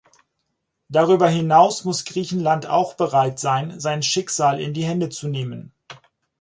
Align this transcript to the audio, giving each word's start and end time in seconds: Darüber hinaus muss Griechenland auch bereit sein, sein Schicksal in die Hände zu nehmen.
Darüber 0.89 1.29
hinaus 1.29 1.85
muss 1.85 2.05
Griechenland 2.05 2.65
auch 2.65 2.95
bereit 2.95 3.37
sein, 3.37 3.79
sein 3.79 4.01
Schicksal 4.01 4.59
in 4.59 4.73
die 4.73 4.83
Hände 4.83 5.09
zu 5.09 5.27
nehmen. 5.27 5.73